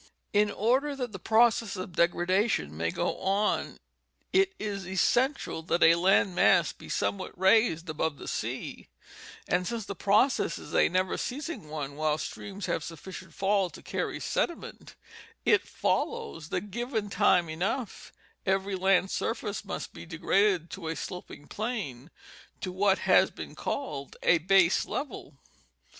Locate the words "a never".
10.73-11.17